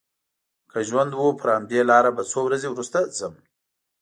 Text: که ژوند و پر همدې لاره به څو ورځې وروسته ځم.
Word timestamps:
که 0.71 0.79
ژوند 0.87 1.11
و 1.21 1.37
پر 1.39 1.49
همدې 1.57 1.79
لاره 1.89 2.11
به 2.17 2.23
څو 2.31 2.39
ورځې 2.45 2.67
وروسته 2.71 2.99
ځم. 3.17 3.33